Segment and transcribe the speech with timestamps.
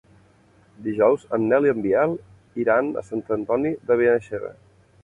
[0.87, 2.17] Dijous en Nel i en Biel
[2.65, 4.57] iran a Sant Antoni de Benaixeve.